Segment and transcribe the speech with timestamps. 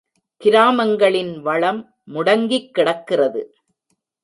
[0.37, 1.95] கிராமங்களின் வளம்
[2.03, 3.53] முடங்கிக் கிடக்கிறது.